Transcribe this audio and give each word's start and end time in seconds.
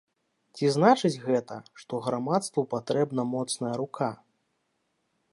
Ці 0.59 0.69
значыць 0.75 1.21
гэта, 1.25 1.57
што 1.81 1.99
грамадству 2.07 2.63
патрэбна 2.73 3.25
моцная 3.35 3.75
рука? 3.83 4.09